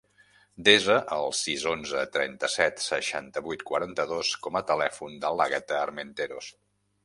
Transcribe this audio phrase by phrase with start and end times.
[0.69, 6.53] Desa el sis, onze, trenta-set, seixanta-vuit, quaranta-dos com a telèfon de l'Àgata Armenteros.